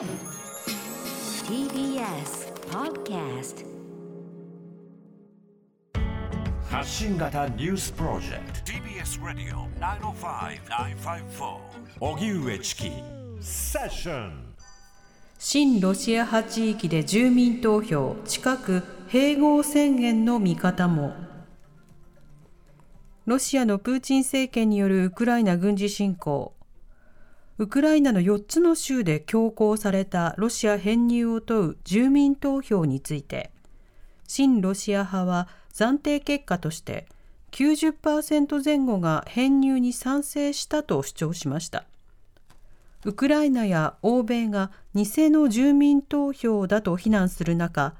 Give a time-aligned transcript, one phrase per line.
[0.00, 0.08] TBS
[2.70, 3.66] Podcast
[6.70, 8.72] 発信型ニュースプロジェクト。
[8.72, 11.58] TBS ラディオ905-954
[12.00, 12.90] おぎゅうえちき
[13.42, 14.54] セッション
[15.38, 21.12] 親ロシア派地域で住民投票近く併合宣言の見方も。
[23.26, 26.54] ロシアのプーチン政権によるウクライナ軍事侵攻
[27.60, 33.50] ウクライナの4つの州で強行されたロシア編入を問う住民投票について
[34.26, 37.04] 親ロシア派は暫定結果として
[37.52, 41.84] 90%前後が編入に賛成したと主張しました。
[43.04, 47.94] ウクライナや欧米が偽の住民投票だと非難する中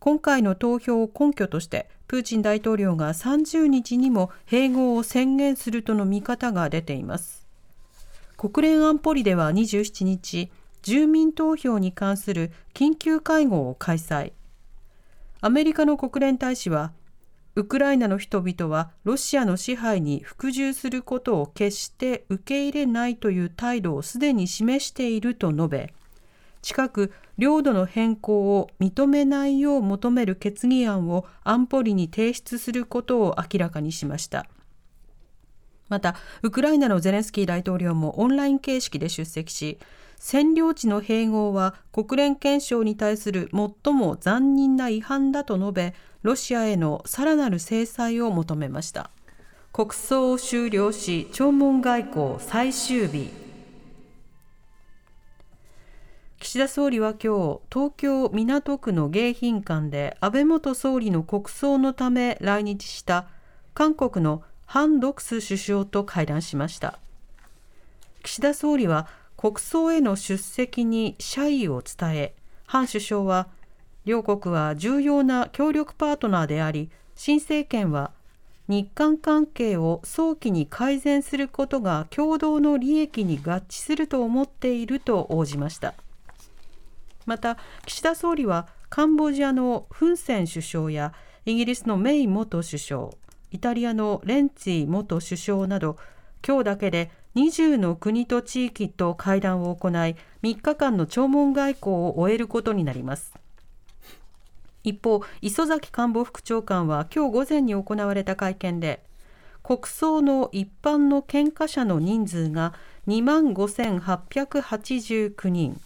[0.00, 7.45] 今回の投票を根拠としてプーチン大統領が30日にも併合を宣言するとの見方が出ています。
[8.36, 10.50] 国連安保理では27日
[10.82, 14.32] 住民投票に関する緊急会合を開催。
[15.40, 16.92] アメリカの国連大使は
[17.54, 25.94] ウクライナの人々はロシアの支配に服従することを決して受け入れないという態度をすでに示していると述べ
[26.60, 34.46] 近く領土の変更を認めないよう求める決議案を安保理に提出することを明らかにしました。
[35.88, 39.78] またウクライナのゼレンスキー大統領もオンライン形式で出席し
[40.18, 49.10] 占領地の併合は国連憲章に対する最も残忍な違反だと述べロシアへのさらなる制裁を求めました。
[49.72, 53.30] 国葬を終了し弔問外交最終日。
[56.40, 63.28] 岸田総理は今日東京港区の迎賓館で安倍元総理の国葬のため来日した
[63.74, 66.98] 韓国のハン・ドクス首相と会談しました。
[68.22, 72.34] 岸田総理は国葬への出席に謝意を伝え
[72.66, 73.48] ハン首相は
[74.04, 78.10] 両国は重要な協力パートナーであり新政権は
[78.66, 85.94] 日韓関係を早期に改善することが共同の利益に合致すると思っていると応じました。
[87.26, 91.12] また岸田総理はカンボジアのフン・セン首相や
[91.44, 93.10] イギリスのメイ元首相
[93.50, 95.96] イタリアのレンツィ元首相など
[96.46, 103.34] 今日だけで20の国と地域と会談を行い3日間の弔問外交を終えることになります。
[104.82, 109.02] 一方磯崎官房副長官は今日午前に行われた会見で
[109.62, 112.72] 国葬の一般の献花者の人数が
[113.08, 115.80] 2万5889人。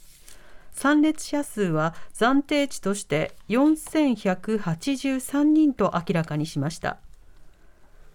[0.73, 6.99] 参列者数は暫定値として4183人と明らかにしました。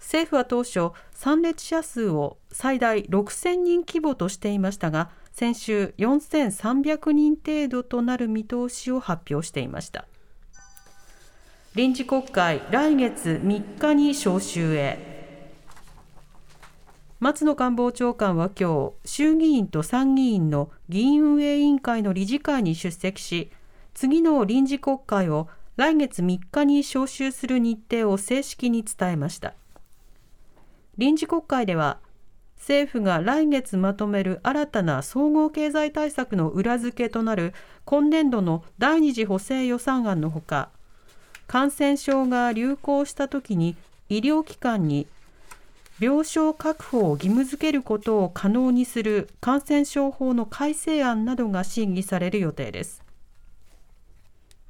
[0.06, 10.06] 政府は当初参列者数を最大6000人規模としていましたが先週4300人程度となる見通しを発表していました。
[11.74, 15.16] 臨時国会来月3日に召集へ。
[17.20, 23.52] 松野官房長官は今日衆議院と参議院の議員運営委員会の理事会に出席し
[23.96, 29.56] 次の臨時国会を来月3日に召集する日程を正式に伝えました。
[30.97, 32.00] 臨時国会では
[32.57, 40.69] 政府が来月まとめる新たな総合経済対策の裏付けとなる今年度の第二次補正予算案のほか
[41.47, 43.75] 感染症が流行したときに
[44.09, 45.07] 医療機関に
[46.00, 53.01] 病床確保を義務付けることを可能にする感染症法の改正案などが審議される予定です。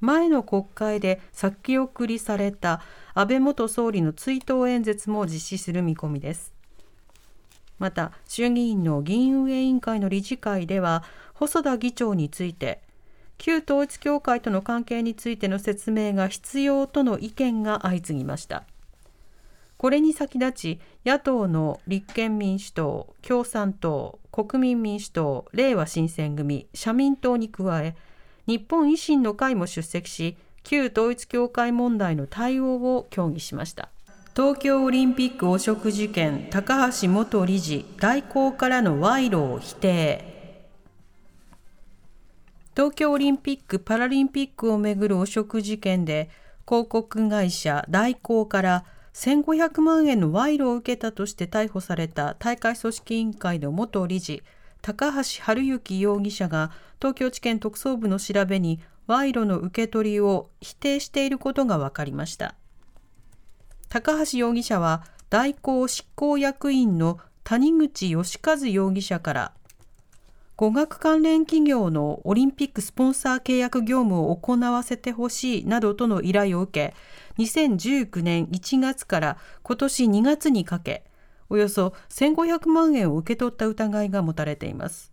[0.06, 2.82] 前の国会で先送りされた
[3.16, 6.54] 安倍元総理の追悼演説も実施する見込みです。
[7.80, 12.82] また衆議院の議員運営委員会の理事会では細田議長について
[13.38, 18.64] 旧統一教会との関係についての説明が必要との意見が相次ぎました。
[19.78, 27.96] これに先立ち野党の立憲民主党共産党国民民主党れいわ新選組社民党に加え
[28.48, 33.90] 日本維新の会も出席し旧統一教会問題の対応を協議しました。
[34.36, 40.36] 東京オリンピック汚職事件高橋元理事外交からの賄賂を否定。
[42.76, 46.30] 東京オリンピック・パラリンピックをめぐる汚職事件で
[46.68, 48.84] 広告会社大広から
[49.14, 54.44] 1500万円の賄賂を受けたとして逮捕された大会組織委員会の元理事
[54.86, 62.54] 高橋治之容疑者が東京地検特捜部の調べに賄賂の受け取りを否定していることが分かりました。
[63.90, 69.52] 高橋容疑者は代行執行役員の谷口義一容疑者から
[70.56, 81.04] 語学関連企業のオリンピックスポンサー契約業務を行わせてほしいなどとの依頼を受け、2019年1月から今年2月にかけ、
[81.50, 85.12] およそ1500万円を受け取った疑いが持たれています。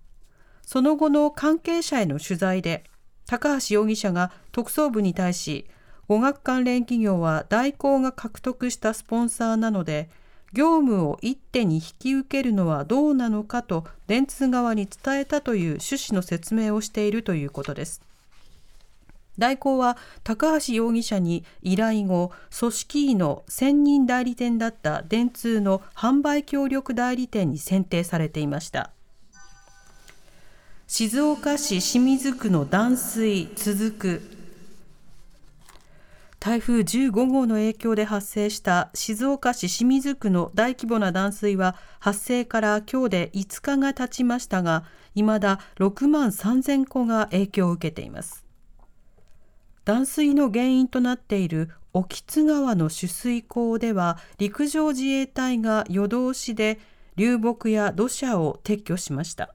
[0.65, 2.85] その後の関係者への取材で、
[3.27, 5.67] 高橋容疑者が特捜部に対し、
[6.09, 10.11] 語学関連企業は大広が獲得したスポンサーなので、
[10.53, 18.03] 業務を一手に引き受けるのはどうなのかと電通側に伝えたという趣旨の説明をしているということです。
[19.39, 28.91] 大広は高橋容疑者に依頼後、組織委の専任代理店だった電通の販売協力代理店に選定されていました。
[30.87, 34.23] 静岡市清水区の断水続く
[36.39, 44.85] 台風15号の影響で発生した静岡市清水区の大規模な断水は発生から今日で5日が経ちましたが、
[45.15, 48.45] 未だ6万3000戸が影響を受けています。
[49.85, 56.79] 断水の原因となっている興津川の取水口では陸上自衛隊が夜通しで
[57.17, 59.55] 流木や土砂を撤去しました。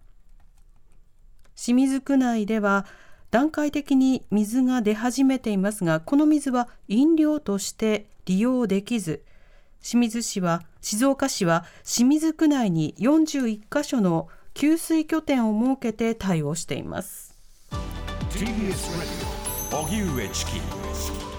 [1.57, 2.85] 清水区内では
[3.31, 9.24] 段階的に水が出始めていますがこの水は飲料として利用できず
[9.81, 17.35] 清水市は静岡市は清水区内に41カ所の給水拠点を設けて対応しています
[18.31, 18.77] TBS ラジ
[19.33, 19.37] オ
[19.69, 20.62] 荻上チキ。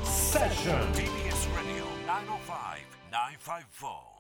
[0.04, 1.86] セッション TBS ラジオ
[3.10, 4.17] 905-954